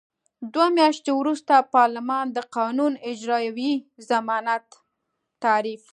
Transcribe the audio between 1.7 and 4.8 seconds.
پارلمان د قانون اجرايوي ضمانت